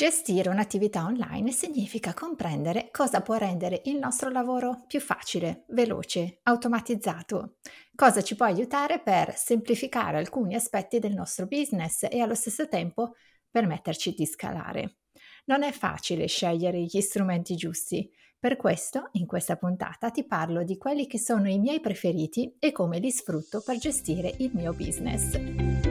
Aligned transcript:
Gestire 0.00 0.48
un'attività 0.48 1.04
online 1.04 1.52
significa 1.52 2.14
comprendere 2.14 2.88
cosa 2.90 3.20
può 3.20 3.34
rendere 3.34 3.82
il 3.84 3.98
nostro 3.98 4.30
lavoro 4.30 4.84
più 4.86 4.98
facile, 4.98 5.66
veloce, 5.68 6.38
automatizzato, 6.44 7.56
cosa 7.94 8.22
ci 8.22 8.34
può 8.34 8.46
aiutare 8.46 9.00
per 9.00 9.36
semplificare 9.36 10.16
alcuni 10.16 10.54
aspetti 10.54 11.00
del 11.00 11.12
nostro 11.12 11.44
business 11.44 12.06
e 12.10 12.18
allo 12.20 12.34
stesso 12.34 12.66
tempo 12.66 13.12
permetterci 13.50 14.14
di 14.14 14.24
scalare. 14.24 15.00
Non 15.44 15.64
è 15.64 15.70
facile 15.70 16.28
scegliere 16.28 16.80
gli 16.80 17.00
strumenti 17.02 17.54
giusti, 17.54 18.10
per 18.38 18.56
questo 18.56 19.10
in 19.12 19.26
questa 19.26 19.56
puntata 19.56 20.08
ti 20.08 20.24
parlo 20.24 20.62
di 20.64 20.78
quelli 20.78 21.06
che 21.06 21.18
sono 21.18 21.46
i 21.46 21.58
miei 21.58 21.80
preferiti 21.80 22.56
e 22.58 22.72
come 22.72 23.00
li 23.00 23.10
sfrutto 23.10 23.60
per 23.60 23.76
gestire 23.76 24.32
il 24.38 24.50
mio 24.54 24.72
business. 24.72 25.89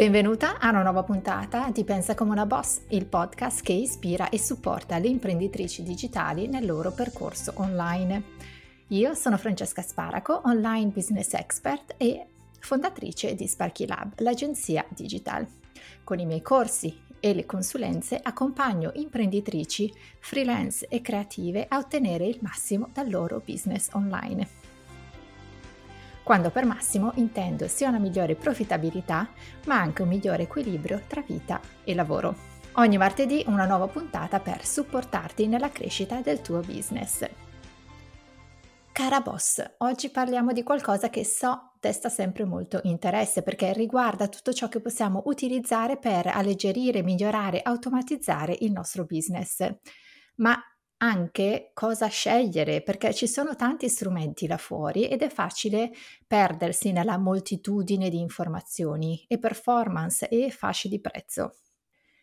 Benvenuta 0.00 0.58
a 0.58 0.70
una 0.70 0.82
nuova 0.82 1.02
puntata 1.02 1.68
di 1.70 1.84
Pensa 1.84 2.14
come 2.14 2.30
una 2.30 2.46
boss, 2.46 2.84
il 2.88 3.04
podcast 3.04 3.60
che 3.60 3.74
ispira 3.74 4.30
e 4.30 4.38
supporta 4.38 4.96
le 4.96 5.08
imprenditrici 5.08 5.82
digitali 5.82 6.46
nel 6.46 6.64
loro 6.64 6.90
percorso 6.90 7.52
online. 7.56 8.22
Io 8.86 9.12
sono 9.12 9.36
Francesca 9.36 9.82
Sparaco, 9.82 10.40
online 10.46 10.90
business 10.90 11.34
expert 11.34 11.96
e 11.98 12.28
fondatrice 12.60 13.34
di 13.34 13.46
Sparky 13.46 13.84
Lab, 13.84 14.12
l'agenzia 14.20 14.86
digital. 14.88 15.46
Con 16.02 16.18
i 16.18 16.24
miei 16.24 16.40
corsi 16.40 16.98
e 17.20 17.34
le 17.34 17.44
consulenze 17.44 18.18
accompagno 18.22 18.92
imprenditrici, 18.94 19.92
freelance 20.18 20.88
e 20.88 21.02
creative 21.02 21.66
a 21.68 21.76
ottenere 21.76 22.24
il 22.24 22.38
massimo 22.40 22.88
dal 22.90 23.10
loro 23.10 23.42
business 23.44 23.90
online 23.92 24.69
quando 26.22 26.50
per 26.50 26.64
massimo 26.64 27.12
intendo 27.16 27.68
sia 27.68 27.88
una 27.88 27.98
migliore 27.98 28.34
profittabilità, 28.34 29.28
ma 29.66 29.80
anche 29.80 30.02
un 30.02 30.08
migliore 30.08 30.44
equilibrio 30.44 31.02
tra 31.06 31.22
vita 31.26 31.60
e 31.84 31.94
lavoro. 31.94 32.48
Ogni 32.74 32.98
martedì 32.98 33.42
una 33.46 33.66
nuova 33.66 33.88
puntata 33.88 34.38
per 34.38 34.64
supportarti 34.64 35.46
nella 35.46 35.70
crescita 35.70 36.20
del 36.20 36.40
tuo 36.40 36.60
business. 36.60 37.28
Cara 38.92 39.20
boss, 39.20 39.62
oggi 39.78 40.10
parliamo 40.10 40.52
di 40.52 40.62
qualcosa 40.62 41.08
che 41.08 41.24
so 41.24 41.72
desta 41.80 42.08
sempre 42.08 42.44
molto 42.44 42.80
interesse 42.84 43.42
perché 43.42 43.72
riguarda 43.72 44.28
tutto 44.28 44.52
ciò 44.52 44.68
che 44.68 44.80
possiamo 44.80 45.22
utilizzare 45.26 45.96
per 45.96 46.26
alleggerire, 46.26 47.02
migliorare, 47.02 47.62
automatizzare 47.62 48.56
il 48.60 48.72
nostro 48.72 49.04
business. 49.04 49.66
Ma 50.36 50.56
anche 51.02 51.70
cosa 51.72 52.08
scegliere, 52.08 52.82
perché 52.82 53.14
ci 53.14 53.26
sono 53.26 53.56
tanti 53.56 53.88
strumenti 53.88 54.46
là 54.46 54.58
fuori 54.58 55.08
ed 55.08 55.22
è 55.22 55.28
facile 55.28 55.92
perdersi 56.26 56.92
nella 56.92 57.16
moltitudine 57.16 58.10
di 58.10 58.20
informazioni 58.20 59.24
e 59.26 59.38
performance 59.38 60.28
e 60.28 60.50
fasce 60.50 60.88
di 60.88 61.00
prezzo. 61.00 61.56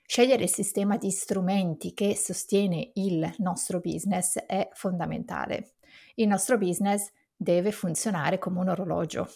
Scegliere 0.06 0.44
il 0.44 0.50
sistema 0.50 0.98
di 0.98 1.10
strumenti 1.10 1.94
che 1.94 2.16
sostiene 2.16 2.92
il 2.94 3.34
nostro 3.40 3.80
business 3.80 4.38
è 4.38 4.70
fondamentale. 4.74 5.74
Il 6.16 6.28
nostro 6.28 6.58
business 6.58 7.12
deve 7.36 7.72
funzionare 7.72 8.38
come 8.38 8.60
un 8.60 8.70
orologio 8.70 9.28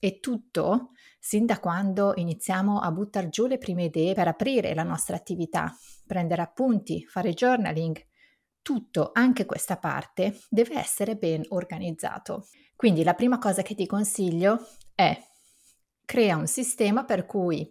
e 0.00 0.20
tutto 0.20 0.90
sin 1.18 1.46
da 1.46 1.58
quando 1.58 2.12
iniziamo 2.14 2.78
a 2.80 2.90
buttare 2.92 3.28
giù 3.28 3.46
le 3.46 3.58
prime 3.58 3.84
idee 3.84 4.14
per 4.14 4.28
aprire 4.28 4.74
la 4.74 4.82
nostra 4.82 5.16
attività, 5.16 5.74
prendere 6.06 6.42
appunti, 6.42 7.04
fare 7.04 7.32
journaling, 7.32 7.96
tutto, 8.64 9.10
anche 9.12 9.44
questa 9.44 9.76
parte, 9.76 10.40
deve 10.48 10.78
essere 10.78 11.16
ben 11.16 11.44
organizzato. 11.50 12.48
Quindi 12.74 13.04
la 13.04 13.12
prima 13.12 13.38
cosa 13.38 13.60
che 13.60 13.74
ti 13.74 13.86
consiglio 13.86 14.66
è 14.94 15.16
crea 16.04 16.36
un 16.36 16.46
sistema 16.46 17.04
per 17.04 17.26
cui 17.26 17.70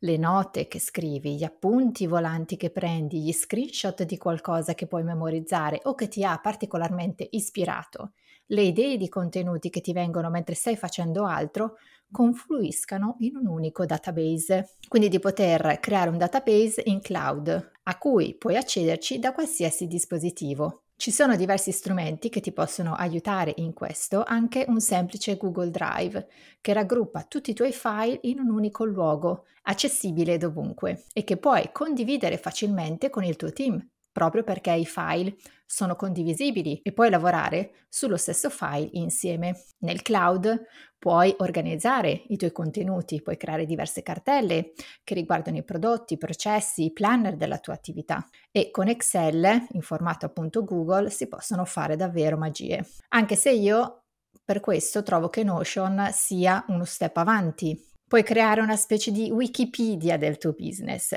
le 0.00 0.16
note 0.18 0.68
che 0.68 0.78
scrivi, 0.78 1.36
gli 1.36 1.44
appunti 1.44 2.06
volanti 2.06 2.58
che 2.58 2.70
prendi, 2.70 3.22
gli 3.22 3.32
screenshot 3.32 4.02
di 4.02 4.18
qualcosa 4.18 4.74
che 4.74 4.86
puoi 4.86 5.02
memorizzare 5.02 5.80
o 5.84 5.94
che 5.94 6.08
ti 6.08 6.22
ha 6.22 6.38
particolarmente 6.38 7.26
ispirato, 7.30 8.12
le 8.48 8.62
idee 8.62 8.98
di 8.98 9.08
contenuti 9.08 9.70
che 9.70 9.80
ti 9.80 9.94
vengono 9.94 10.28
mentre 10.28 10.54
stai 10.54 10.76
facendo 10.76 11.24
altro, 11.24 11.76
confluiscano 12.14 13.16
in 13.18 13.34
un 13.34 13.48
unico 13.48 13.84
database. 13.84 14.76
Quindi 14.86 15.08
di 15.08 15.18
poter 15.18 15.80
creare 15.80 16.10
un 16.10 16.16
database 16.16 16.80
in 16.84 17.00
cloud 17.00 17.72
a 17.82 17.98
cui 17.98 18.36
puoi 18.36 18.56
accederci 18.56 19.18
da 19.18 19.32
qualsiasi 19.32 19.88
dispositivo. 19.88 20.84
Ci 20.96 21.10
sono 21.10 21.34
diversi 21.34 21.72
strumenti 21.72 22.28
che 22.28 22.40
ti 22.40 22.52
possono 22.52 22.94
aiutare 22.94 23.52
in 23.56 23.72
questo, 23.72 24.22
anche 24.24 24.64
un 24.68 24.80
semplice 24.80 25.36
Google 25.36 25.70
Drive 25.70 26.28
che 26.60 26.72
raggruppa 26.72 27.24
tutti 27.24 27.50
i 27.50 27.54
tuoi 27.54 27.72
file 27.72 28.20
in 28.22 28.38
un 28.38 28.50
unico 28.50 28.84
luogo, 28.84 29.46
accessibile 29.62 30.38
dovunque 30.38 31.06
e 31.12 31.24
che 31.24 31.36
puoi 31.36 31.70
condividere 31.72 32.38
facilmente 32.38 33.10
con 33.10 33.24
il 33.24 33.34
tuo 33.34 33.52
team 33.52 33.84
proprio 34.14 34.44
perché 34.44 34.70
i 34.70 34.86
file 34.86 35.34
sono 35.66 35.96
condivisibili 35.96 36.80
e 36.84 36.92
puoi 36.92 37.10
lavorare 37.10 37.72
sullo 37.88 38.16
stesso 38.16 38.48
file 38.48 38.88
insieme. 38.92 39.64
Nel 39.80 40.02
cloud 40.02 40.66
puoi 40.96 41.34
organizzare 41.38 42.22
i 42.28 42.36
tuoi 42.36 42.52
contenuti, 42.52 43.22
puoi 43.22 43.36
creare 43.36 43.66
diverse 43.66 44.04
cartelle 44.04 44.72
che 45.02 45.14
riguardano 45.14 45.56
i 45.56 45.64
prodotti, 45.64 46.14
i 46.14 46.18
processi, 46.18 46.84
i 46.84 46.92
planner 46.92 47.34
della 47.34 47.58
tua 47.58 47.74
attività 47.74 48.24
e 48.52 48.70
con 48.70 48.86
Excel 48.86 49.66
in 49.72 49.82
formato 49.82 50.26
appunto 50.26 50.62
Google 50.62 51.10
si 51.10 51.26
possono 51.26 51.64
fare 51.64 51.96
davvero 51.96 52.36
magie. 52.36 52.86
Anche 53.08 53.34
se 53.34 53.50
io 53.50 54.04
per 54.44 54.60
questo 54.60 55.02
trovo 55.02 55.28
che 55.28 55.42
Notion 55.42 56.10
sia 56.12 56.64
uno 56.68 56.84
step 56.84 57.16
avanti 57.16 57.92
Puoi 58.06 58.22
creare 58.22 58.60
una 58.60 58.76
specie 58.76 59.10
di 59.10 59.30
Wikipedia 59.30 60.18
del 60.18 60.36
tuo 60.36 60.52
business, 60.52 61.14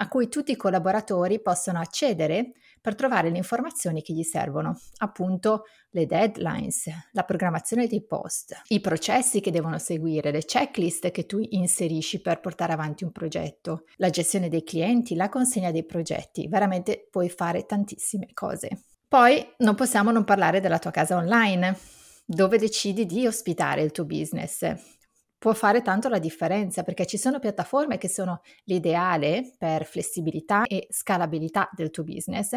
a 0.00 0.08
cui 0.08 0.28
tutti 0.28 0.52
i 0.52 0.56
collaboratori 0.56 1.40
possono 1.40 1.78
accedere 1.78 2.52
per 2.80 2.94
trovare 2.94 3.28
le 3.28 3.36
informazioni 3.36 4.00
che 4.00 4.14
gli 4.14 4.22
servono, 4.22 4.78
appunto 4.98 5.64
le 5.90 6.06
deadlines, 6.06 6.88
la 7.12 7.24
programmazione 7.24 7.86
dei 7.86 8.02
post, 8.06 8.62
i 8.68 8.80
processi 8.80 9.40
che 9.40 9.50
devono 9.50 9.78
seguire, 9.78 10.30
le 10.30 10.44
checklist 10.44 11.10
che 11.10 11.26
tu 11.26 11.38
inserisci 11.42 12.22
per 12.22 12.40
portare 12.40 12.72
avanti 12.72 13.04
un 13.04 13.12
progetto, 13.12 13.84
la 13.96 14.08
gestione 14.08 14.48
dei 14.48 14.64
clienti, 14.64 15.14
la 15.14 15.28
consegna 15.28 15.70
dei 15.70 15.84
progetti, 15.84 16.48
veramente 16.48 17.06
puoi 17.10 17.28
fare 17.28 17.66
tantissime 17.66 18.28
cose. 18.32 18.84
Poi 19.06 19.54
non 19.58 19.74
possiamo 19.74 20.10
non 20.10 20.24
parlare 20.24 20.60
della 20.60 20.78
tua 20.78 20.90
casa 20.90 21.16
online, 21.16 21.76
dove 22.24 22.56
decidi 22.56 23.04
di 23.04 23.26
ospitare 23.26 23.82
il 23.82 23.90
tuo 23.90 24.06
business 24.06 24.98
può 25.40 25.54
fare 25.54 25.80
tanto 25.80 26.10
la 26.10 26.18
differenza 26.18 26.82
perché 26.82 27.06
ci 27.06 27.16
sono 27.16 27.38
piattaforme 27.38 27.96
che 27.96 28.10
sono 28.10 28.42
l'ideale 28.64 29.54
per 29.56 29.86
flessibilità 29.86 30.64
e 30.64 30.86
scalabilità 30.90 31.70
del 31.72 31.90
tuo 31.90 32.04
business, 32.04 32.54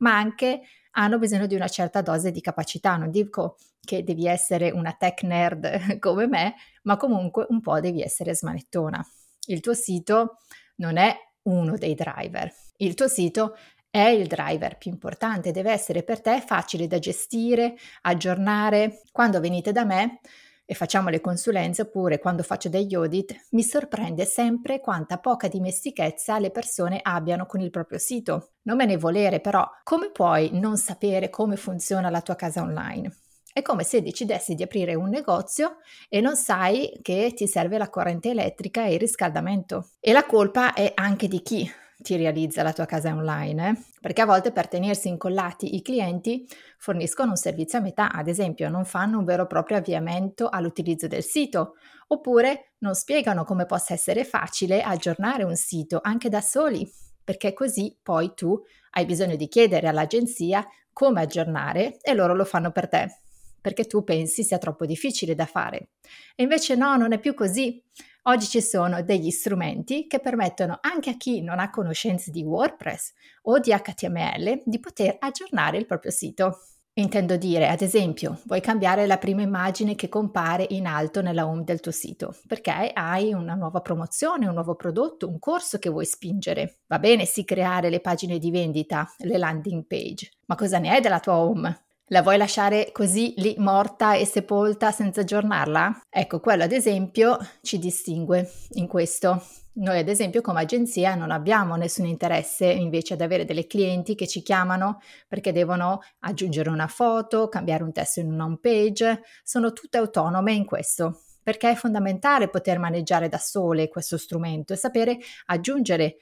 ma 0.00 0.14
anche 0.14 0.60
hanno 0.90 1.18
bisogno 1.18 1.46
di 1.46 1.54
una 1.54 1.68
certa 1.68 2.02
dose 2.02 2.30
di 2.30 2.42
capacità. 2.42 2.96
Non 2.96 3.10
dico 3.10 3.56
che 3.80 4.04
devi 4.04 4.26
essere 4.26 4.70
una 4.70 4.92
tech 4.92 5.22
nerd 5.22 5.96
come 5.98 6.26
me, 6.26 6.54
ma 6.82 6.98
comunque 6.98 7.46
un 7.48 7.62
po' 7.62 7.80
devi 7.80 8.02
essere 8.02 8.34
smanettona. 8.34 9.02
Il 9.46 9.60
tuo 9.60 9.72
sito 9.72 10.36
non 10.76 10.98
è 10.98 11.16
uno 11.44 11.78
dei 11.78 11.94
driver. 11.94 12.52
Il 12.76 12.92
tuo 12.92 13.08
sito 13.08 13.56
è 13.88 14.06
il 14.08 14.26
driver 14.26 14.76
più 14.76 14.90
importante, 14.90 15.50
deve 15.50 15.72
essere 15.72 16.02
per 16.02 16.20
te 16.20 16.42
facile 16.44 16.86
da 16.86 16.98
gestire, 16.98 17.74
aggiornare. 18.02 19.00
Quando 19.12 19.40
venite 19.40 19.72
da 19.72 19.86
me, 19.86 20.20
e 20.70 20.74
facciamo 20.74 21.08
le 21.08 21.22
consulenze 21.22 21.80
oppure 21.80 22.18
quando 22.18 22.42
faccio 22.42 22.68
degli 22.68 22.94
audit, 22.94 23.46
mi 23.52 23.62
sorprende 23.62 24.26
sempre 24.26 24.80
quanta 24.80 25.16
poca 25.16 25.48
dimestichezza 25.48 26.38
le 26.38 26.50
persone 26.50 27.00
abbiano 27.02 27.46
con 27.46 27.62
il 27.62 27.70
proprio 27.70 27.98
sito. 27.98 28.50
Non 28.64 28.76
me 28.76 28.84
ne 28.84 28.98
volere 28.98 29.40
però, 29.40 29.66
come 29.82 30.10
puoi 30.10 30.50
non 30.52 30.76
sapere 30.76 31.30
come 31.30 31.56
funziona 31.56 32.10
la 32.10 32.20
tua 32.20 32.34
casa 32.34 32.60
online? 32.60 33.16
È 33.50 33.62
come 33.62 33.82
se 33.82 34.02
decidessi 34.02 34.54
di 34.54 34.62
aprire 34.62 34.94
un 34.94 35.08
negozio 35.08 35.78
e 36.06 36.20
non 36.20 36.36
sai 36.36 36.98
che 37.00 37.32
ti 37.34 37.48
serve 37.48 37.78
la 37.78 37.88
corrente 37.88 38.28
elettrica 38.28 38.84
e 38.84 38.92
il 38.92 39.00
riscaldamento. 39.00 39.92
E 39.98 40.12
la 40.12 40.26
colpa 40.26 40.74
è 40.74 40.92
anche 40.94 41.28
di 41.28 41.40
chi? 41.40 41.66
Ti 42.00 42.16
realizza 42.16 42.62
la 42.62 42.72
tua 42.72 42.86
casa 42.86 43.12
online, 43.12 43.68
eh? 43.68 43.82
perché 44.00 44.22
a 44.22 44.26
volte 44.26 44.52
per 44.52 44.68
tenersi 44.68 45.08
incollati 45.08 45.74
i 45.74 45.82
clienti 45.82 46.48
forniscono 46.78 47.30
un 47.30 47.36
servizio 47.36 47.78
a 47.78 47.82
metà, 47.82 48.10
ad 48.12 48.28
esempio 48.28 48.68
non 48.68 48.84
fanno 48.84 49.18
un 49.18 49.24
vero 49.24 49.44
e 49.44 49.46
proprio 49.46 49.78
avviamento 49.78 50.48
all'utilizzo 50.48 51.08
del 51.08 51.24
sito, 51.24 51.74
oppure 52.08 52.72
non 52.78 52.94
spiegano 52.94 53.44
come 53.44 53.66
possa 53.66 53.94
essere 53.94 54.24
facile 54.24 54.82
aggiornare 54.82 55.42
un 55.42 55.56
sito 55.56 55.98
anche 56.02 56.28
da 56.28 56.40
soli, 56.40 56.88
perché 57.24 57.52
così 57.52 57.96
poi 58.00 58.32
tu 58.34 58.58
hai 58.92 59.04
bisogno 59.04 59.36
di 59.36 59.48
chiedere 59.48 59.88
all'agenzia 59.88 60.66
come 60.92 61.20
aggiornare 61.20 61.98
e 62.00 62.14
loro 62.14 62.34
lo 62.34 62.44
fanno 62.44 62.70
per 62.70 62.88
te 62.88 63.27
perché 63.60 63.84
tu 63.86 64.04
pensi 64.04 64.42
sia 64.42 64.58
troppo 64.58 64.86
difficile 64.86 65.34
da 65.34 65.46
fare. 65.46 65.90
E 66.34 66.42
invece 66.42 66.74
no, 66.74 66.96
non 66.96 67.12
è 67.12 67.18
più 67.18 67.34
così. 67.34 67.82
Oggi 68.22 68.46
ci 68.46 68.60
sono 68.60 69.02
degli 69.02 69.30
strumenti 69.30 70.06
che 70.06 70.20
permettono 70.20 70.78
anche 70.82 71.10
a 71.10 71.16
chi 71.16 71.40
non 71.40 71.58
ha 71.58 71.70
conoscenze 71.70 72.30
di 72.30 72.42
WordPress 72.42 73.12
o 73.42 73.58
di 73.58 73.70
HTML 73.70 74.62
di 74.64 74.80
poter 74.80 75.16
aggiornare 75.18 75.78
il 75.78 75.86
proprio 75.86 76.10
sito. 76.10 76.58
Intendo 76.98 77.36
dire, 77.36 77.68
ad 77.68 77.80
esempio, 77.80 78.40
vuoi 78.46 78.60
cambiare 78.60 79.06
la 79.06 79.18
prima 79.18 79.40
immagine 79.40 79.94
che 79.94 80.08
compare 80.08 80.66
in 80.70 80.84
alto 80.84 81.22
nella 81.22 81.46
home 81.46 81.62
del 81.62 81.78
tuo 81.78 81.92
sito, 81.92 82.34
perché 82.48 82.90
hai 82.92 83.32
una 83.32 83.54
nuova 83.54 83.80
promozione, 83.80 84.48
un 84.48 84.54
nuovo 84.54 84.74
prodotto, 84.74 85.28
un 85.28 85.38
corso 85.38 85.78
che 85.78 85.90
vuoi 85.90 86.06
spingere. 86.06 86.80
Va 86.88 86.98
bene 86.98 87.24
sì 87.24 87.44
creare 87.44 87.88
le 87.88 88.00
pagine 88.00 88.38
di 88.38 88.50
vendita, 88.50 89.08
le 89.18 89.38
landing 89.38 89.86
page, 89.86 90.28
ma 90.46 90.56
cosa 90.56 90.78
ne 90.78 90.96
è 90.96 91.00
della 91.00 91.20
tua 91.20 91.36
home? 91.36 91.86
La 92.10 92.22
vuoi 92.22 92.38
lasciare 92.38 92.88
così 92.90 93.34
lì 93.36 93.54
morta 93.58 94.14
e 94.14 94.24
sepolta 94.24 94.90
senza 94.92 95.20
aggiornarla? 95.20 96.04
Ecco, 96.08 96.40
quello 96.40 96.62
ad 96.62 96.72
esempio 96.72 97.36
ci 97.60 97.78
distingue 97.78 98.50
in 98.72 98.86
questo. 98.86 99.44
Noi 99.74 99.98
ad 99.98 100.08
esempio 100.08 100.40
come 100.40 100.62
agenzia 100.62 101.14
non 101.14 101.30
abbiamo 101.30 101.76
nessun 101.76 102.06
interesse 102.06 102.64
invece 102.64 103.12
ad 103.12 103.20
avere 103.20 103.44
delle 103.44 103.66
clienti 103.66 104.14
che 104.14 104.26
ci 104.26 104.40
chiamano 104.40 105.00
perché 105.28 105.52
devono 105.52 106.00
aggiungere 106.20 106.70
una 106.70 106.86
foto, 106.86 107.48
cambiare 107.48 107.82
un 107.82 107.92
testo 107.92 108.20
in 108.20 108.32
una 108.32 108.46
home 108.46 108.58
page, 108.58 109.20
sono 109.42 109.74
tutte 109.74 109.98
autonome 109.98 110.54
in 110.54 110.64
questo 110.64 111.20
perché 111.42 111.70
è 111.70 111.74
fondamentale 111.74 112.48
poter 112.48 112.78
maneggiare 112.78 113.28
da 113.28 113.38
sole 113.38 113.88
questo 113.88 114.18
strumento 114.18 114.74
e 114.74 114.76
sapere 114.76 115.18
aggiungere 115.46 116.16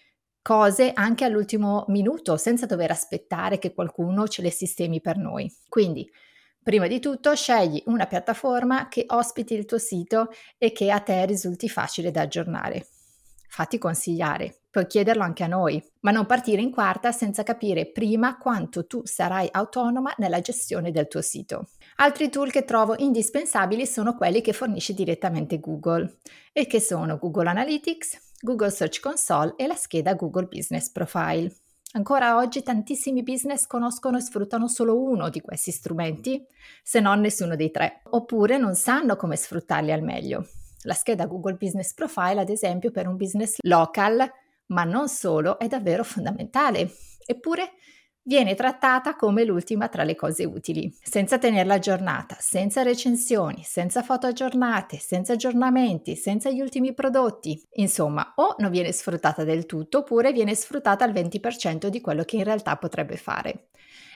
cose 0.47 0.93
anche 0.95 1.25
all'ultimo 1.25 1.87
minuto 1.89 2.37
senza 2.37 2.67
dover 2.67 2.93
aspettare 2.93 3.59
che 3.59 3.75
qualcuno 3.75 4.29
ce 4.29 4.43
le 4.43 4.53
sistemi 4.53 5.01
per 5.01 5.17
noi. 5.17 5.53
Quindi, 5.69 6.09
prima 6.63 6.87
di 6.87 7.01
tutto, 7.01 7.35
scegli 7.35 7.83
una 7.87 8.07
piattaforma 8.07 8.87
che 8.87 9.07
ospiti 9.09 9.55
il 9.55 9.65
tuo 9.65 9.79
sito 9.79 10.29
e 10.57 10.71
che 10.71 10.93
a 10.93 11.01
te 11.01 11.27
risulti 11.27 11.69
facile 11.69 12.13
da 12.13 12.21
aggiornare. 12.21 12.87
Fatti 13.49 13.77
consigliare, 13.79 14.59
puoi 14.71 14.87
chiederlo 14.87 15.25
anche 15.25 15.43
a 15.43 15.49
noi, 15.49 15.83
ma 16.03 16.13
non 16.13 16.27
partire 16.27 16.63
in 16.63 16.71
quarta 16.71 17.11
senza 17.11 17.43
capire 17.43 17.91
prima 17.91 18.39
quanto 18.39 18.87
tu 18.87 19.01
sarai 19.05 19.49
autonoma 19.51 20.15
nella 20.19 20.41
gestione 20.41 20.93
del 20.93 21.09
tuo 21.09 21.23
sito. 21.23 21.71
Altri 21.97 22.29
tool 22.29 22.53
che 22.53 22.65
trovo 22.65 22.95
indispensabili 22.97 23.85
sono 23.85 24.15
quelli 24.15 24.43
che 24.43 24.53
fornisce 24.53 24.95
direttamente 24.95 25.59
Google 25.59 26.19
e 26.53 26.69
che 26.69 26.81
sono 26.81 27.19
Google 27.19 27.49
Analytics, 27.49 28.26
Google 28.47 28.71
Search 28.71 29.01
Console 29.01 29.55
e 29.57 29.67
la 29.67 29.75
scheda 29.75 30.15
Google 30.15 30.47
Business 30.47 30.89
Profile. 30.89 31.53
Ancora 31.95 32.37
oggi 32.37 32.63
tantissimi 32.63 33.25
business 33.25 33.67
conoscono 33.67 34.19
e 34.19 34.21
sfruttano 34.21 34.69
solo 34.69 35.03
uno 35.03 35.31
di 35.31 35.41
questi 35.41 35.73
strumenti, 35.73 36.47
se 36.81 37.01
non 37.01 37.19
nessuno 37.19 37.57
dei 37.57 37.73
tre, 37.73 38.03
oppure 38.11 38.57
non 38.57 38.77
sanno 38.77 39.17
come 39.17 39.35
sfruttarli 39.35 39.91
al 39.91 40.03
meglio. 40.03 40.47
La 40.83 40.95
scheda 40.95 41.27
Google 41.27 41.55
Business 41.55 41.93
Profile, 41.93 42.41
ad 42.41 42.49
esempio, 42.49 42.93
per 42.93 43.09
un 43.09 43.17
business 43.17 43.57
local, 43.63 44.25
ma 44.67 44.85
non 44.85 45.09
solo, 45.09 45.59
è 45.59 45.67
davvero 45.67 46.05
fondamentale. 46.05 46.89
Eppure 47.27 47.73
viene 48.27 48.57
trattata 48.57 49.15
come 49.15 49.45
l'ultima 49.45 49.89
tra 49.89 50.03
le 50.03 50.17
cose 50.17 50.45
utili, 50.45 50.93
senza 51.01 51.39
tenerla 51.39 51.75
aggiornata, 51.75 52.37
senza 52.41 52.83
recensioni, 52.83 53.63
senza 53.63 54.03
foto 54.03 54.27
aggiornate, 54.27 54.99
senza 54.99 55.35
aggiornamenti, 55.35 56.17
senza 56.17 56.51
gli 56.51 56.61
ultimi 56.61 56.93
prodotti. 56.93 57.63
Insomma, 57.75 58.33
o 58.37 58.57
non 58.59 58.73
viene 58.73 58.91
sfruttata 58.91 59.45
del 59.45 59.65
tutto 59.65 59.99
oppure 59.99 60.33
viene 60.33 60.57
sfruttata 60.57 61.05
al 61.05 61.13
20% 61.13 61.87
di 61.87 62.01
quello 62.01 62.25
che 62.25 62.37
in 62.37 62.43
realtà 62.43 62.77
potrebbe 62.77 63.17
fare. 63.17 63.69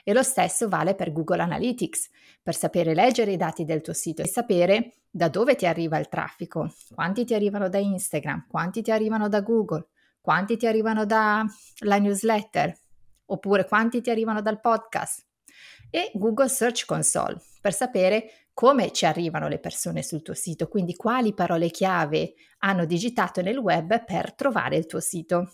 E 0.03 0.11
lo 0.11 0.23
stesso 0.23 0.67
vale 0.67 0.93
per 0.93 1.13
Google 1.13 1.43
Analytics, 1.43 2.09
per 2.43 2.55
sapere 2.55 2.93
leggere 2.93 3.31
i 3.31 3.37
dati 3.37 3.63
del 3.63 3.81
tuo 3.81 3.93
sito 3.93 4.21
e 4.21 4.27
sapere 4.27 4.95
da 5.09 5.29
dove 5.29 5.55
ti 5.55 5.65
arriva 5.65 5.97
il 5.97 6.09
traffico, 6.09 6.73
quanti 6.93 7.23
ti 7.23 7.33
arrivano 7.33 7.69
da 7.69 7.77
Instagram, 7.77 8.47
quanti 8.49 8.81
ti 8.81 8.91
arrivano 8.91 9.29
da 9.29 9.39
Google, 9.39 9.87
quanti 10.19 10.57
ti 10.57 10.67
arrivano 10.67 11.05
dalla 11.05 11.45
newsletter, 11.99 12.75
oppure 13.31 13.65
quanti 13.65 14.01
ti 14.01 14.09
arrivano 14.09 14.41
dal 14.41 14.59
podcast 14.59 15.25
e 15.89 16.11
Google 16.13 16.49
Search 16.49 16.85
Console 16.85 17.41
per 17.59 17.73
sapere 17.73 18.47
come 18.53 18.91
ci 18.91 19.05
arrivano 19.05 19.47
le 19.47 19.59
persone 19.59 20.03
sul 20.03 20.21
tuo 20.21 20.33
sito, 20.33 20.67
quindi 20.67 20.95
quali 20.95 21.33
parole 21.33 21.69
chiave 21.69 22.33
hanno 22.59 22.85
digitato 22.85 23.41
nel 23.41 23.57
web 23.57 24.03
per 24.05 24.33
trovare 24.33 24.77
il 24.77 24.85
tuo 24.85 24.99
sito. 24.99 25.51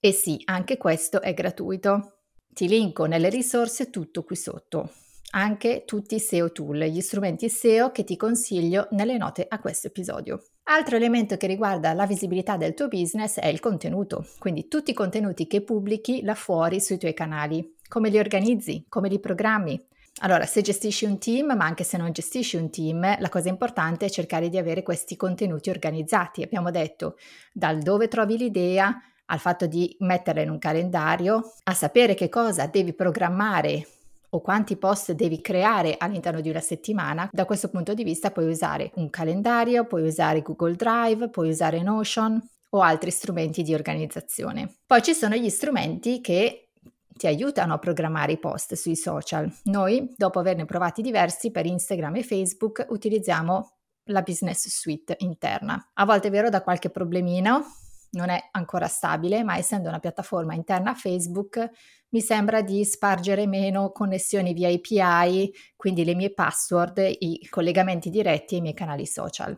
E 0.00 0.12
sì, 0.12 0.40
anche 0.44 0.76
questo 0.76 1.20
è 1.20 1.34
gratuito. 1.34 2.18
Ti 2.52 2.68
linko 2.68 3.06
nelle 3.06 3.28
risorse 3.28 3.90
tutto 3.90 4.24
qui 4.24 4.36
sotto, 4.36 4.92
anche 5.30 5.84
tutti 5.84 6.16
i 6.16 6.20
SEO 6.20 6.52
tool, 6.52 6.78
gli 6.84 7.00
strumenti 7.00 7.48
SEO 7.48 7.90
che 7.90 8.04
ti 8.04 8.16
consiglio 8.16 8.88
nelle 8.90 9.16
note 9.16 9.46
a 9.48 9.58
questo 9.58 9.86
episodio. 9.88 10.51
Altro 10.64 10.94
elemento 10.94 11.36
che 11.36 11.48
riguarda 11.48 11.92
la 11.92 12.06
visibilità 12.06 12.56
del 12.56 12.74
tuo 12.74 12.86
business 12.86 13.38
è 13.38 13.48
il 13.48 13.58
contenuto, 13.58 14.24
quindi 14.38 14.68
tutti 14.68 14.92
i 14.92 14.94
contenuti 14.94 15.48
che 15.48 15.60
pubblichi 15.60 16.22
là 16.22 16.36
fuori 16.36 16.80
sui 16.80 16.98
tuoi 16.98 17.14
canali, 17.14 17.76
come 17.88 18.10
li 18.10 18.18
organizzi, 18.18 18.86
come 18.88 19.08
li 19.08 19.18
programmi. 19.18 19.80
Allora, 20.20 20.46
se 20.46 20.60
gestisci 20.60 21.04
un 21.04 21.18
team, 21.18 21.56
ma 21.56 21.64
anche 21.64 21.82
se 21.82 21.96
non 21.96 22.12
gestisci 22.12 22.56
un 22.56 22.70
team, 22.70 23.18
la 23.18 23.28
cosa 23.28 23.48
importante 23.48 24.06
è 24.06 24.10
cercare 24.10 24.48
di 24.48 24.56
avere 24.56 24.84
questi 24.84 25.16
contenuti 25.16 25.68
organizzati. 25.68 26.42
Abbiamo 26.42 26.70
detto 26.70 27.16
dal 27.52 27.80
dove 27.80 28.06
trovi 28.06 28.36
l'idea 28.36 29.02
al 29.26 29.38
fatto 29.40 29.66
di 29.66 29.96
metterla 29.98 30.42
in 30.42 30.50
un 30.50 30.58
calendario, 30.58 31.54
a 31.64 31.74
sapere 31.74 32.14
che 32.14 32.28
cosa 32.28 32.66
devi 32.66 32.92
programmare 32.92 33.86
o 34.34 34.40
quanti 34.40 34.76
post 34.76 35.12
devi 35.12 35.40
creare 35.40 35.96
all'interno 35.98 36.40
di 36.40 36.48
una 36.48 36.60
settimana, 36.60 37.28
da 37.30 37.44
questo 37.44 37.68
punto 37.68 37.94
di 37.94 38.02
vista 38.02 38.30
puoi 38.30 38.48
usare 38.48 38.90
un 38.94 39.10
calendario, 39.10 39.84
puoi 39.84 40.06
usare 40.06 40.42
Google 40.42 40.74
Drive, 40.74 41.28
puoi 41.28 41.50
usare 41.50 41.82
Notion 41.82 42.40
o 42.70 42.80
altri 42.80 43.10
strumenti 43.10 43.62
di 43.62 43.74
organizzazione. 43.74 44.76
Poi 44.86 45.02
ci 45.02 45.12
sono 45.12 45.34
gli 45.34 45.50
strumenti 45.50 46.20
che 46.22 46.70
ti 47.14 47.26
aiutano 47.26 47.74
a 47.74 47.78
programmare 47.78 48.32
i 48.32 48.38
post 48.38 48.74
sui 48.74 48.96
social. 48.96 49.52
Noi, 49.64 50.14
dopo 50.16 50.38
averne 50.38 50.64
provati 50.64 51.02
diversi 51.02 51.50
per 51.50 51.66
Instagram 51.66 52.16
e 52.16 52.22
Facebook, 52.22 52.86
utilizziamo 52.88 53.72
la 54.06 54.22
Business 54.22 54.66
Suite 54.68 55.16
interna. 55.18 55.90
A 55.94 56.04
volte 56.06 56.28
è 56.28 56.30
vero 56.30 56.48
da 56.48 56.62
qualche 56.62 56.88
problemino, 56.88 57.64
non 58.12 58.30
è 58.30 58.48
ancora 58.52 58.86
stabile, 58.88 59.42
ma 59.44 59.56
essendo 59.56 59.88
una 59.88 59.98
piattaforma 59.98 60.54
interna 60.54 60.90
a 60.90 60.94
Facebook, 60.94 61.70
mi 62.10 62.20
sembra 62.20 62.62
di 62.62 62.84
spargere 62.84 63.46
meno 63.46 63.90
connessioni 63.90 64.52
via 64.52 64.68
API, 64.68 65.52
quindi 65.76 66.04
le 66.04 66.14
mie 66.14 66.32
password, 66.32 66.98
i 67.18 67.46
collegamenti 67.48 68.10
diretti 68.10 68.56
ai 68.56 68.60
miei 68.60 68.74
canali 68.74 69.06
social. 69.06 69.56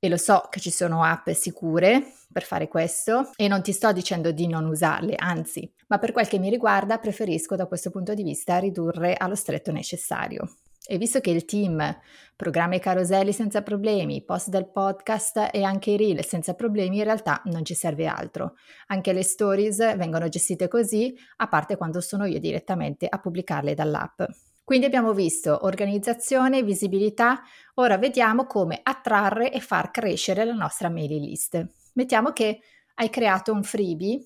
E 0.00 0.08
lo 0.08 0.16
so 0.16 0.46
che 0.48 0.60
ci 0.60 0.70
sono 0.70 1.02
app 1.02 1.28
sicure 1.30 2.12
per 2.30 2.44
fare 2.44 2.68
questo 2.68 3.32
e 3.34 3.48
non 3.48 3.62
ti 3.62 3.72
sto 3.72 3.92
dicendo 3.92 4.30
di 4.30 4.46
non 4.46 4.66
usarle, 4.66 5.16
anzi, 5.16 5.68
ma 5.88 5.98
per 5.98 6.12
quel 6.12 6.28
che 6.28 6.38
mi 6.38 6.50
riguarda 6.50 6.98
preferisco 6.98 7.56
da 7.56 7.66
questo 7.66 7.90
punto 7.90 8.14
di 8.14 8.22
vista 8.22 8.58
ridurre 8.58 9.14
allo 9.14 9.34
stretto 9.34 9.72
necessario. 9.72 10.48
E 10.90 10.96
visto 10.96 11.20
che 11.20 11.28
il 11.28 11.44
team 11.44 11.98
programma 12.34 12.76
i 12.76 12.80
caroselli 12.80 13.34
senza 13.34 13.60
problemi, 13.60 14.24
post 14.24 14.48
del 14.48 14.70
podcast 14.70 15.50
e 15.52 15.62
anche 15.62 15.90
i 15.90 15.98
reel 15.98 16.24
senza 16.24 16.54
problemi, 16.54 16.96
in 16.96 17.04
realtà 17.04 17.42
non 17.44 17.62
ci 17.62 17.74
serve 17.74 18.06
altro. 18.06 18.54
Anche 18.86 19.12
le 19.12 19.22
stories 19.22 19.96
vengono 19.98 20.28
gestite 20.28 20.66
così, 20.66 21.14
a 21.36 21.48
parte 21.48 21.76
quando 21.76 22.00
sono 22.00 22.24
io 22.24 22.38
direttamente 22.38 23.06
a 23.06 23.18
pubblicarle 23.18 23.74
dall'app. 23.74 24.22
Quindi 24.64 24.86
abbiamo 24.86 25.12
visto 25.12 25.58
organizzazione, 25.66 26.62
visibilità, 26.62 27.42
ora 27.74 27.98
vediamo 27.98 28.46
come 28.46 28.80
attrarre 28.82 29.52
e 29.52 29.60
far 29.60 29.90
crescere 29.90 30.46
la 30.46 30.54
nostra 30.54 30.88
mailing 30.88 31.22
list. 31.22 31.66
Mettiamo 31.94 32.32
che 32.32 32.60
hai 32.94 33.10
creato 33.10 33.52
un 33.52 33.62
freebie, 33.62 34.24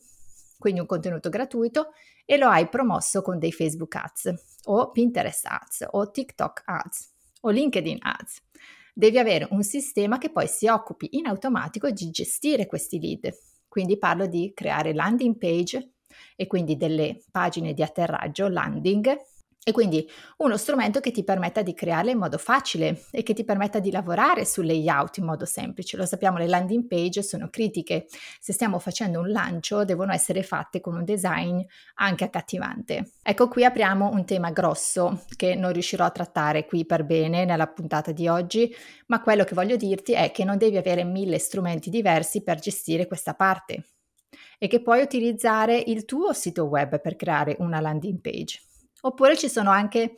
quindi 0.60 0.78
un 0.78 0.86
contenuto 0.86 1.28
gratuito, 1.28 1.88
e 2.24 2.36
lo 2.36 2.48
hai 2.48 2.68
promosso 2.68 3.22
con 3.22 3.38
dei 3.38 3.52
Facebook 3.52 3.94
Ads 3.96 4.34
o 4.64 4.90
Pinterest 4.90 5.46
Ads 5.46 5.86
o 5.90 6.10
TikTok 6.10 6.62
Ads 6.64 7.12
o 7.42 7.50
LinkedIn 7.50 7.98
Ads. 8.00 8.42
Devi 8.94 9.18
avere 9.18 9.48
un 9.50 9.62
sistema 9.62 10.18
che 10.18 10.30
poi 10.30 10.46
si 10.46 10.68
occupi 10.68 11.16
in 11.16 11.26
automatico 11.26 11.90
di 11.90 12.10
gestire 12.10 12.66
questi 12.66 13.00
lead. 13.00 13.32
Quindi 13.66 13.96
parlo 13.98 14.26
di 14.26 14.52
creare 14.54 14.92
landing 14.92 15.38
page 15.38 15.94
e 16.36 16.46
quindi 16.46 16.76
delle 16.76 17.24
pagine 17.30 17.72
di 17.72 17.82
atterraggio 17.82 18.48
landing 18.48 19.16
e 19.64 19.70
quindi 19.70 20.08
uno 20.38 20.56
strumento 20.56 20.98
che 20.98 21.12
ti 21.12 21.22
permetta 21.22 21.62
di 21.62 21.72
crearle 21.72 22.10
in 22.10 22.18
modo 22.18 22.36
facile 22.36 23.04
e 23.12 23.22
che 23.22 23.32
ti 23.32 23.44
permetta 23.44 23.78
di 23.78 23.92
lavorare 23.92 24.44
sul 24.44 24.66
layout 24.66 25.18
in 25.18 25.24
modo 25.24 25.44
semplice. 25.44 25.96
Lo 25.96 26.04
sappiamo, 26.04 26.38
le 26.38 26.48
landing 26.48 26.88
page 26.88 27.22
sono 27.22 27.48
critiche. 27.48 28.06
Se 28.40 28.52
stiamo 28.52 28.80
facendo 28.80 29.20
un 29.20 29.30
lancio, 29.30 29.84
devono 29.84 30.12
essere 30.12 30.42
fatte 30.42 30.80
con 30.80 30.96
un 30.96 31.04
design 31.04 31.60
anche 31.94 32.24
accattivante. 32.24 33.12
Ecco, 33.22 33.46
qui 33.46 33.64
apriamo 33.64 34.10
un 34.10 34.24
tema 34.24 34.50
grosso 34.50 35.24
che 35.36 35.54
non 35.54 35.72
riuscirò 35.72 36.04
a 36.04 36.10
trattare 36.10 36.66
qui 36.66 36.84
per 36.84 37.04
bene 37.04 37.44
nella 37.44 37.68
puntata 37.68 38.10
di 38.10 38.26
oggi, 38.26 38.74
ma 39.06 39.20
quello 39.20 39.44
che 39.44 39.54
voglio 39.54 39.76
dirti 39.76 40.12
è 40.12 40.32
che 40.32 40.42
non 40.42 40.58
devi 40.58 40.76
avere 40.76 41.04
mille 41.04 41.38
strumenti 41.38 41.88
diversi 41.88 42.42
per 42.42 42.58
gestire 42.58 43.06
questa 43.06 43.34
parte 43.34 43.84
e 44.58 44.66
che 44.66 44.82
puoi 44.82 45.02
utilizzare 45.02 45.76
il 45.78 46.04
tuo 46.04 46.32
sito 46.32 46.64
web 46.64 47.00
per 47.00 47.14
creare 47.14 47.54
una 47.60 47.80
landing 47.80 48.20
page. 48.20 48.60
Oppure 49.04 49.36
ci 49.36 49.48
sono 49.48 49.70
anche 49.70 50.16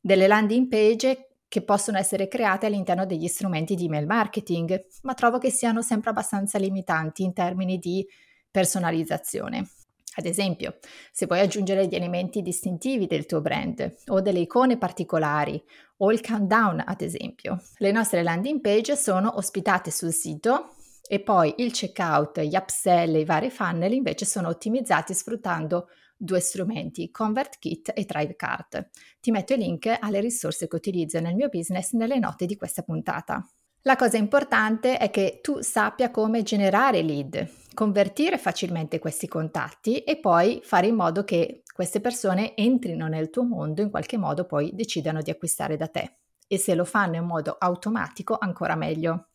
delle 0.00 0.26
landing 0.26 0.68
page 0.68 1.28
che 1.48 1.62
possono 1.62 1.98
essere 1.98 2.28
create 2.28 2.66
all'interno 2.66 3.06
degli 3.06 3.26
strumenti 3.26 3.74
di 3.74 3.86
email 3.86 4.06
marketing, 4.06 4.86
ma 5.02 5.14
trovo 5.14 5.38
che 5.38 5.50
siano 5.50 5.82
sempre 5.82 6.10
abbastanza 6.10 6.58
limitanti 6.58 7.22
in 7.22 7.32
termini 7.32 7.78
di 7.78 8.06
personalizzazione. 8.50 9.70
Ad 10.16 10.26
esempio, 10.26 10.78
se 11.12 11.26
vuoi 11.26 11.40
aggiungere 11.40 11.86
gli 11.86 11.94
elementi 11.94 12.42
distintivi 12.42 13.06
del 13.06 13.24
tuo 13.24 13.40
brand 13.40 13.94
o 14.06 14.20
delle 14.20 14.40
icone 14.40 14.76
particolari 14.76 15.62
o 15.98 16.12
il 16.12 16.20
countdown, 16.20 16.82
ad 16.84 17.00
esempio. 17.00 17.62
Le 17.76 17.92
nostre 17.92 18.22
landing 18.22 18.60
page 18.60 18.96
sono 18.96 19.36
ospitate 19.36 19.90
sul 19.90 20.12
sito 20.12 20.74
e 21.06 21.20
poi 21.20 21.54
il 21.58 21.72
checkout, 21.72 22.40
gli 22.40 22.56
upsell 22.56 23.14
e 23.14 23.20
i 23.20 23.24
vari 23.24 23.48
funnel 23.48 23.92
invece 23.92 24.26
sono 24.26 24.48
ottimizzati 24.48 25.14
sfruttando 25.14 25.88
due 26.18 26.40
strumenti, 26.40 27.10
ConvertKit 27.10 27.92
e 27.94 28.04
ThriveCart. 28.04 28.90
Ti 29.20 29.30
metto 29.30 29.54
i 29.54 29.58
link 29.58 29.96
alle 30.00 30.20
risorse 30.20 30.66
che 30.66 30.76
utilizzo 30.76 31.20
nel 31.20 31.36
mio 31.36 31.48
business 31.48 31.92
nelle 31.92 32.18
note 32.18 32.44
di 32.44 32.56
questa 32.56 32.82
puntata. 32.82 33.46
La 33.82 33.94
cosa 33.96 34.16
importante 34.16 34.98
è 34.98 35.08
che 35.08 35.38
tu 35.40 35.60
sappia 35.60 36.10
come 36.10 36.42
generare 36.42 37.00
lead, 37.00 37.48
convertire 37.72 38.36
facilmente 38.36 38.98
questi 38.98 39.28
contatti 39.28 40.00
e 40.00 40.18
poi 40.18 40.60
fare 40.62 40.88
in 40.88 40.96
modo 40.96 41.22
che 41.22 41.62
queste 41.72 42.00
persone 42.00 42.56
entrino 42.56 43.06
nel 43.06 43.30
tuo 43.30 43.44
mondo, 43.44 43.80
in 43.80 43.88
qualche 43.88 44.18
modo 44.18 44.44
poi 44.44 44.72
decidano 44.74 45.22
di 45.22 45.30
acquistare 45.30 45.76
da 45.76 45.86
te. 45.86 46.16
E 46.48 46.58
se 46.58 46.74
lo 46.74 46.84
fanno 46.84 47.16
in 47.16 47.24
modo 47.24 47.56
automatico, 47.58 48.36
ancora 48.38 48.74
meglio, 48.74 49.28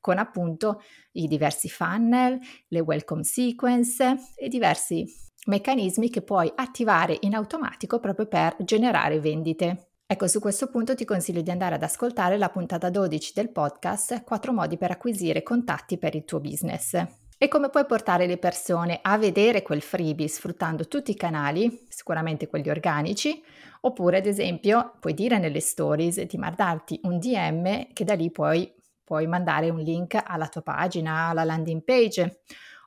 con 0.00 0.18
appunto 0.18 0.82
i 1.12 1.28
diversi 1.28 1.68
funnel, 1.68 2.38
le 2.68 2.80
welcome 2.80 3.22
sequence 3.22 4.16
e 4.36 4.48
diversi 4.48 5.06
meccanismi 5.46 6.10
che 6.10 6.22
puoi 6.22 6.50
attivare 6.54 7.16
in 7.20 7.34
automatico 7.34 7.98
proprio 8.00 8.26
per 8.26 8.56
generare 8.60 9.20
vendite. 9.20 9.88
Ecco, 10.06 10.26
su 10.26 10.38
questo 10.38 10.68
punto 10.68 10.94
ti 10.94 11.04
consiglio 11.04 11.40
di 11.40 11.50
andare 11.50 11.76
ad 11.76 11.82
ascoltare 11.82 12.36
la 12.36 12.50
puntata 12.50 12.90
12 12.90 13.32
del 13.34 13.50
podcast 13.50 14.22
4 14.22 14.52
modi 14.52 14.76
per 14.76 14.90
acquisire 14.90 15.42
contatti 15.42 15.98
per 15.98 16.14
il 16.14 16.24
tuo 16.24 16.40
business. 16.40 16.94
E 17.36 17.48
come 17.48 17.68
puoi 17.68 17.84
portare 17.84 18.26
le 18.26 18.38
persone 18.38 19.00
a 19.02 19.18
vedere 19.18 19.62
quel 19.62 19.82
freebie 19.82 20.28
sfruttando 20.28 20.86
tutti 20.86 21.10
i 21.10 21.16
canali, 21.16 21.86
sicuramente 21.88 22.46
quelli 22.46 22.70
organici, 22.70 23.42
oppure 23.80 24.18
ad 24.18 24.26
esempio 24.26 24.94
puoi 25.00 25.14
dire 25.14 25.38
nelle 25.38 25.60
stories 25.60 26.20
di 26.22 26.36
mandarti 26.36 27.00
un 27.02 27.18
DM 27.18 27.92
che 27.92 28.04
da 28.04 28.14
lì 28.14 28.30
poi 28.30 28.72
puoi 29.02 29.26
mandare 29.26 29.68
un 29.68 29.80
link 29.80 30.18
alla 30.24 30.48
tua 30.48 30.62
pagina, 30.62 31.28
alla 31.28 31.44
landing 31.44 31.82
page, 31.82 32.40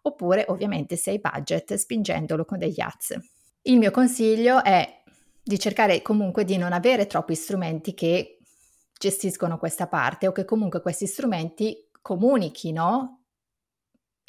oppure 0.07 0.45
ovviamente 0.47 0.95
se 0.95 1.11
hai 1.11 1.19
budget 1.19 1.73
spingendolo 1.75 2.45
con 2.45 2.57
degli 2.57 2.79
ads. 2.79 3.17
Il 3.63 3.77
mio 3.77 3.91
consiglio 3.91 4.63
è 4.63 5.03
di 5.43 5.59
cercare 5.59 6.01
comunque 6.01 6.43
di 6.43 6.57
non 6.57 6.73
avere 6.73 7.07
troppi 7.07 7.35
strumenti 7.35 7.93
che 7.93 8.39
gestiscono 8.97 9.57
questa 9.57 9.87
parte 9.87 10.27
o 10.27 10.31
che 10.31 10.45
comunque 10.45 10.81
questi 10.81 11.07
strumenti 11.07 11.89
comunichino 12.01 13.21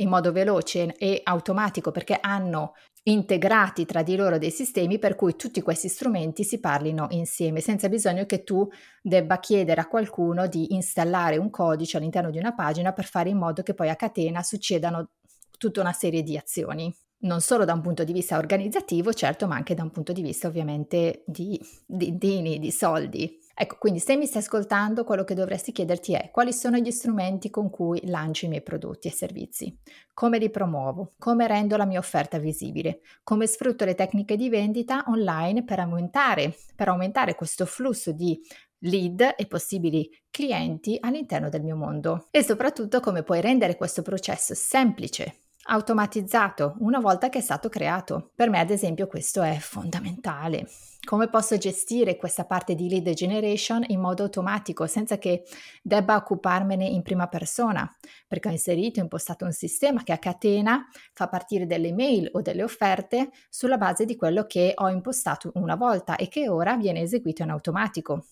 in 0.01 0.09
modo 0.09 0.33
veloce 0.33 0.95
e 0.97 1.21
automatico 1.25 1.91
perché 1.91 2.19
hanno 2.21 2.75
integrati 3.05 3.85
tra 3.87 4.03
di 4.03 4.17
loro 4.17 4.39
dei 4.39 4.51
sistemi 4.51 4.99
per 4.99 5.17
cui 5.17 5.35
tutti 5.35 5.63
questi 5.63 5.89
strumenti 5.89 6.45
si 6.45 6.61
parlino 6.61 7.07
insieme 7.11 7.61
senza 7.61 7.89
bisogno 7.89 8.27
che 8.27 8.45
tu 8.45 8.69
debba 9.03 9.39
chiedere 9.41 9.81
a 9.81 9.89
qualcuno 9.89 10.47
di 10.47 10.75
installare 10.75 11.37
un 11.37 11.51
codice 11.51 11.97
all'interno 11.97 12.31
di 12.31 12.39
una 12.39 12.55
pagina 12.55 12.93
per 12.93 13.07
fare 13.07 13.31
in 13.31 13.39
modo 13.39 13.63
che 13.63 13.75
poi 13.75 13.89
a 13.89 13.97
catena 13.97 14.43
succedano 14.43 15.11
tutta 15.59 15.81
una 15.81 15.93
serie 15.93 16.23
di 16.23 16.37
azioni 16.37 16.95
non 17.21 17.41
solo 17.41 17.65
da 17.65 17.73
un 17.73 17.81
punto 17.81 18.05
di 18.05 18.13
vista 18.13 18.39
organizzativo, 18.39 19.13
certo, 19.13 19.47
ma 19.47 19.57
anche 19.57 19.75
da 19.75 19.83
un 19.83 19.91
punto 19.91 20.13
di 20.13 20.23
vista 20.23 20.47
ovviamente 20.47 21.25
di 21.27 21.61
dindini, 21.87 22.59
di 22.59 22.71
soldi. 22.71 23.37
Ecco, 23.61 23.77
quindi 23.81 23.99
se 23.99 24.17
mi 24.17 24.27
stai 24.27 24.43
ascoltando, 24.43 25.03
quello 25.03 25.25
che 25.25 25.35
dovresti 25.35 25.73
chiederti 25.73 26.13
è 26.13 26.31
quali 26.31 26.53
sono 26.53 26.77
gli 26.77 26.93
strumenti 26.93 27.51
con 27.51 27.71
cui 27.71 28.01
lancio 28.05 28.47
i 28.47 28.49
miei 28.49 28.63
prodotti 28.63 29.09
e 29.09 29.11
servizi, 29.11 29.77
come 30.15 30.39
li 30.39 30.49
promuovo, 30.49 31.15
come 31.19 31.49
rendo 31.49 31.77
la 31.77 31.87
mia 31.87 31.99
offerta 31.99 32.39
visibile, 32.39 33.01
come 33.25 33.49
sfrutto 33.49 33.85
le 33.85 33.97
tecniche 33.97 34.37
di 34.37 34.49
vendita 34.49 35.03
online 35.09 35.65
per 35.65 35.81
aumentare, 35.81 36.55
per 36.77 36.87
aumentare 36.87 37.35
questo 37.35 37.67
flusso 37.67 38.13
di 38.13 38.41
lead 38.83 39.35
e 39.37 39.47
possibili 39.47 40.09
clienti 40.31 40.97
all'interno 41.01 41.49
del 41.49 41.65
mio 41.65 41.75
mondo? 41.75 42.29
E 42.31 42.45
soprattutto 42.45 43.01
come 43.01 43.25
puoi 43.25 43.41
rendere 43.41 43.77
questo 43.77 44.03
processo 44.03 44.55
semplice 44.55 45.48
automatizzato 45.71 46.77
una 46.81 46.99
volta 46.99 47.29
che 47.29 47.39
è 47.39 47.43
stato 47.43 47.69
creato. 47.69 48.31
Per 48.35 48.49
me, 48.49 48.59
ad 48.59 48.71
esempio, 48.71 49.07
questo 49.07 49.43
è 49.43 49.57
fondamentale. 49.59 50.67
Come 51.05 51.29
posso 51.29 51.57
gestire 51.57 52.17
questa 52.17 52.45
parte 52.45 52.75
di 52.75 52.89
lead 52.89 53.11
generation 53.13 53.85
in 53.87 54.01
modo 54.01 54.25
automatico 54.25 54.87
senza 54.87 55.17
che 55.17 55.45
debba 55.83 56.17
occuparmene 56.17 56.87
in 56.87 57.03
prima 57.03 57.29
persona? 57.29 57.91
Perché 58.27 58.49
ho 58.49 58.53
inserito, 58.53 59.01
impostato 59.01 59.45
un 59.45 59.53
sistema 59.53 60.03
che 60.03 60.13
a 60.13 60.19
catena 60.19 60.87
fa 61.13 61.29
partire 61.29 61.67
delle 61.67 61.93
mail 61.93 62.29
o 62.33 62.43
delle 62.43 62.63
offerte 62.63 63.31
sulla 63.49 63.79
base 63.79 64.05
di 64.05 64.17
quello 64.17 64.45
che 64.45 64.73
ho 64.75 64.89
impostato 64.89 65.51
una 65.55 65.77
volta 65.77 66.17
e 66.17 66.29
che 66.29 66.49
ora 66.49 66.77
viene 66.77 67.01
eseguito 67.01 67.43
in 67.43 67.51
automatico. 67.51 68.25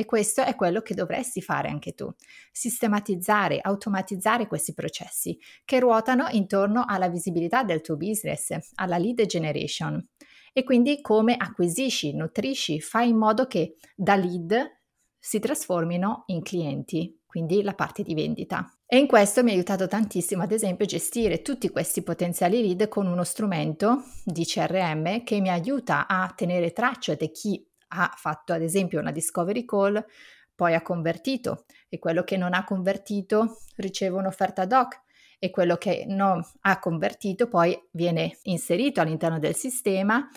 E 0.00 0.06
questo 0.06 0.40
è 0.40 0.54
quello 0.54 0.80
che 0.80 0.94
dovresti 0.94 1.42
fare 1.42 1.68
anche 1.68 1.92
tu, 1.92 2.10
sistematizzare, 2.50 3.60
automatizzare 3.60 4.46
questi 4.46 4.72
processi 4.72 5.38
che 5.62 5.78
ruotano 5.78 6.26
intorno 6.30 6.84
alla 6.86 7.10
visibilità 7.10 7.64
del 7.64 7.82
tuo 7.82 7.98
business, 7.98 8.56
alla 8.76 8.96
lead 8.96 9.26
generation. 9.26 10.02
E 10.54 10.64
quindi 10.64 11.02
come 11.02 11.36
acquisisci, 11.36 12.14
nutrisci, 12.14 12.80
fai 12.80 13.10
in 13.10 13.18
modo 13.18 13.46
che 13.46 13.74
da 13.94 14.16
lead 14.16 14.56
si 15.18 15.38
trasformino 15.38 16.22
in 16.28 16.40
clienti, 16.40 17.20
quindi 17.26 17.62
la 17.62 17.74
parte 17.74 18.02
di 18.02 18.14
vendita. 18.14 18.74
E 18.86 18.96
in 18.96 19.06
questo 19.06 19.42
mi 19.42 19.50
ha 19.50 19.52
aiutato 19.52 19.86
tantissimo, 19.86 20.42
ad 20.42 20.52
esempio, 20.52 20.86
gestire 20.86 21.42
tutti 21.42 21.68
questi 21.68 22.02
potenziali 22.02 22.62
lead 22.62 22.88
con 22.88 23.06
uno 23.06 23.22
strumento 23.22 24.04
di 24.24 24.46
CRM 24.46 25.24
che 25.24 25.40
mi 25.40 25.50
aiuta 25.50 26.08
a 26.08 26.32
tenere 26.34 26.72
traccia 26.72 27.12
di 27.12 27.30
chi 27.30 27.69
ha 27.92 28.12
fatto 28.16 28.52
ad 28.52 28.62
esempio 28.62 29.00
una 29.00 29.12
discovery 29.12 29.64
call, 29.64 30.04
poi 30.54 30.74
ha 30.74 30.82
convertito 30.82 31.64
e 31.88 31.98
quello 31.98 32.22
che 32.22 32.36
non 32.36 32.54
ha 32.54 32.64
convertito 32.64 33.58
riceve 33.76 34.16
un'offerta 34.16 34.66
doc 34.66 35.00
e 35.38 35.50
quello 35.50 35.76
che 35.76 36.04
non 36.06 36.44
ha 36.60 36.78
convertito 36.78 37.48
poi 37.48 37.78
viene 37.92 38.38
inserito 38.42 39.00
all'interno 39.00 39.38
del 39.38 39.54
sistema 39.54 40.28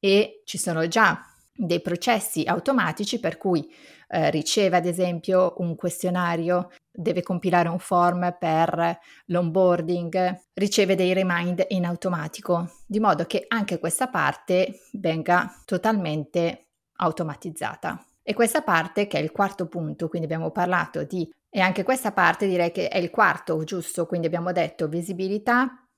e 0.00 0.42
ci 0.44 0.58
sono 0.58 0.88
già 0.88 1.24
dei 1.54 1.80
processi 1.80 2.42
automatici 2.44 3.20
per 3.20 3.36
cui 3.36 3.68
eh, 4.08 4.30
riceve 4.30 4.76
ad 4.76 4.86
esempio 4.86 5.54
un 5.58 5.76
questionario, 5.76 6.70
deve 6.90 7.22
compilare 7.22 7.68
un 7.68 7.78
form 7.78 8.36
per 8.38 8.98
l'onboarding, 9.26 10.44
riceve 10.54 10.94
dei 10.94 11.12
remind 11.12 11.64
in 11.68 11.84
automatico, 11.84 12.70
di 12.86 13.00
modo 13.00 13.24
che 13.26 13.44
anche 13.48 13.78
questa 13.78 14.08
parte 14.08 14.80
venga 14.92 15.52
totalmente 15.64 16.67
automatizzata. 16.98 18.02
E 18.22 18.34
questa 18.34 18.62
parte, 18.62 19.06
che 19.06 19.18
è 19.18 19.22
il 19.22 19.32
quarto 19.32 19.66
punto, 19.66 20.08
quindi 20.08 20.26
abbiamo 20.26 20.50
parlato 20.50 21.02
di, 21.04 21.30
e 21.48 21.60
anche 21.60 21.82
questa 21.82 22.12
parte 22.12 22.46
direi 22.46 22.70
che 22.70 22.88
è 22.88 22.98
il 22.98 23.10
quarto, 23.10 23.62
giusto? 23.64 24.06
Quindi 24.06 24.26
abbiamo 24.26 24.52
detto 24.52 24.86
visibilità, 24.86 25.88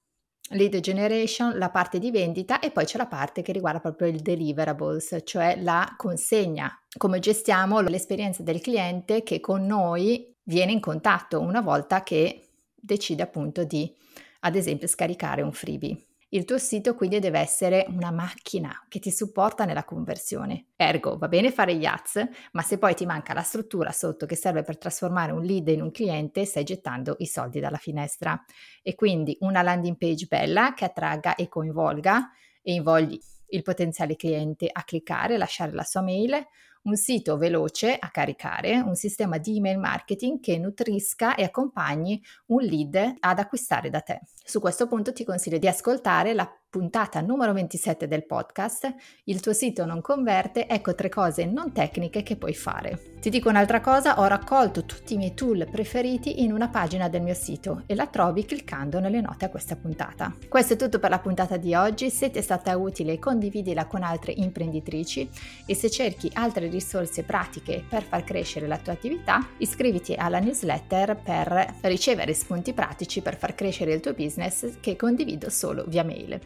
lead 0.50 0.78
generation, 0.80 1.58
la 1.58 1.70
parte 1.70 1.98
di 1.98 2.10
vendita 2.10 2.60
e 2.60 2.70
poi 2.70 2.84
c'è 2.84 2.98
la 2.98 3.06
parte 3.06 3.42
che 3.42 3.52
riguarda 3.52 3.80
proprio 3.80 4.08
il 4.08 4.20
deliverables, 4.20 5.22
cioè 5.24 5.60
la 5.60 5.94
consegna, 5.96 6.72
come 6.96 7.18
gestiamo 7.18 7.80
l'esperienza 7.80 8.42
del 8.42 8.60
cliente 8.60 9.22
che 9.22 9.40
con 9.40 9.66
noi 9.66 10.32
viene 10.44 10.72
in 10.72 10.80
contatto 10.80 11.40
una 11.40 11.60
volta 11.60 12.02
che 12.02 12.48
decide 12.74 13.22
appunto 13.22 13.64
di, 13.64 13.92
ad 14.40 14.56
esempio, 14.56 14.86
scaricare 14.86 15.42
un 15.42 15.52
freebie. 15.52 16.09
Il 16.32 16.44
tuo 16.44 16.58
sito 16.58 16.94
quindi 16.94 17.18
deve 17.18 17.40
essere 17.40 17.86
una 17.88 18.12
macchina 18.12 18.84
che 18.88 19.00
ti 19.00 19.10
supporta 19.10 19.64
nella 19.64 19.82
conversione. 19.82 20.66
Ergo, 20.76 21.18
va 21.18 21.26
bene 21.26 21.50
fare 21.50 21.74
gli 21.74 21.84
ads, 21.84 22.24
ma 22.52 22.62
se 22.62 22.78
poi 22.78 22.94
ti 22.94 23.04
manca 23.04 23.34
la 23.34 23.42
struttura 23.42 23.90
sotto 23.90 24.26
che 24.26 24.36
serve 24.36 24.62
per 24.62 24.78
trasformare 24.78 25.32
un 25.32 25.42
lead 25.42 25.66
in 25.66 25.82
un 25.82 25.90
cliente, 25.90 26.44
stai 26.44 26.62
gettando 26.62 27.16
i 27.18 27.26
soldi 27.26 27.58
dalla 27.58 27.78
finestra. 27.78 28.40
E 28.80 28.94
quindi 28.94 29.36
una 29.40 29.62
landing 29.62 29.96
page 29.96 30.26
bella 30.26 30.72
che 30.72 30.84
attragga 30.84 31.34
e 31.34 31.48
coinvolga 31.48 32.30
e 32.62 32.74
invogli 32.74 33.18
il 33.48 33.62
potenziale 33.62 34.14
cliente 34.14 34.68
a 34.70 34.84
cliccare, 34.84 35.36
lasciare 35.36 35.72
la 35.72 35.82
sua 35.82 36.02
mail, 36.02 36.46
un 36.82 36.96
sito 36.96 37.36
veloce 37.36 37.96
a 37.98 38.08
caricare, 38.10 38.78
un 38.78 38.94
sistema 38.94 39.38
di 39.38 39.56
email 39.56 39.78
marketing 39.78 40.40
che 40.40 40.58
nutrisca 40.58 41.34
e 41.34 41.44
accompagni 41.44 42.22
un 42.46 42.62
lead 42.62 43.16
ad 43.18 43.38
acquistare 43.38 43.90
da 43.90 44.00
te. 44.00 44.20
Su 44.42 44.60
questo 44.60 44.86
punto 44.86 45.12
ti 45.12 45.24
consiglio 45.24 45.58
di 45.58 45.68
ascoltare 45.68 46.34
la 46.34 46.50
puntata 46.70 47.20
numero 47.20 47.52
27 47.52 48.06
del 48.06 48.24
podcast, 48.24 48.94
il 49.24 49.40
tuo 49.40 49.52
sito 49.52 49.84
non 49.84 50.00
converte, 50.00 50.68
ecco 50.68 50.94
tre 50.94 51.08
cose 51.08 51.44
non 51.44 51.72
tecniche 51.72 52.22
che 52.22 52.36
puoi 52.36 52.54
fare. 52.54 53.16
Ti 53.20 53.28
dico 53.28 53.48
un'altra 53.48 53.80
cosa, 53.80 54.20
ho 54.20 54.26
raccolto 54.26 54.84
tutti 54.84 55.14
i 55.14 55.16
miei 55.16 55.34
tool 55.34 55.68
preferiti 55.68 56.42
in 56.42 56.52
una 56.52 56.68
pagina 56.68 57.08
del 57.08 57.22
mio 57.22 57.34
sito 57.34 57.82
e 57.86 57.94
la 57.96 58.06
trovi 58.06 58.44
cliccando 58.44 59.00
nelle 59.00 59.20
note 59.20 59.46
a 59.46 59.50
questa 59.50 59.76
puntata. 59.76 60.34
Questo 60.48 60.74
è 60.74 60.76
tutto 60.76 61.00
per 61.00 61.10
la 61.10 61.18
puntata 61.18 61.56
di 61.56 61.74
oggi, 61.74 62.08
se 62.08 62.30
ti 62.30 62.38
è 62.38 62.42
stata 62.42 62.76
utile 62.76 63.18
condividila 63.18 63.86
con 63.86 64.04
altre 64.04 64.32
imprenditrici 64.32 65.28
e 65.66 65.74
se 65.74 65.90
cerchi 65.90 66.30
altre 66.34 66.68
risorse 66.70 67.22
pratiche 67.22 67.84
per 67.86 68.02
far 68.02 68.24
crescere 68.24 68.66
la 68.66 68.78
tua 68.78 68.92
attività, 68.92 69.46
iscriviti 69.58 70.14
alla 70.14 70.38
newsletter 70.38 71.16
per 71.16 71.74
ricevere 71.82 72.34
spunti 72.34 72.72
pratici 72.72 73.20
per 73.20 73.36
far 73.36 73.54
crescere 73.54 73.92
il 73.92 74.00
tuo 74.00 74.14
business 74.14 74.78
che 74.80 74.96
condivido 74.96 75.50
solo 75.50 75.84
via 75.86 76.04
mail. 76.04 76.40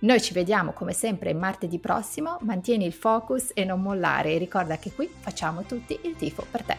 Noi 0.00 0.20
ci 0.20 0.32
vediamo 0.32 0.72
come 0.72 0.92
sempre 0.92 1.34
martedì 1.34 1.78
prossimo, 1.78 2.38
mantieni 2.42 2.86
il 2.86 2.92
focus 2.92 3.50
e 3.52 3.64
non 3.64 3.82
mollare 3.82 4.32
e 4.32 4.38
ricorda 4.38 4.78
che 4.78 4.92
qui 4.92 5.10
facciamo 5.18 5.62
tutti 5.62 5.98
il 6.02 6.14
tifo 6.14 6.46
per 6.48 6.62
te. 6.62 6.76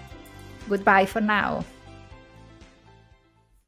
Goodbye 0.66 1.06
for 1.06 1.22
now! 1.22 1.79